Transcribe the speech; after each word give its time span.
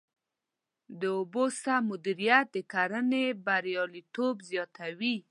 د 0.99 1.01
اوبو 1.17 1.43
سم 1.61 1.81
مدیریت 1.91 2.45
د 2.55 2.57
کرنې 2.71 3.25
بریالیتوب 3.45 4.35
زیاتوي. 4.49 5.15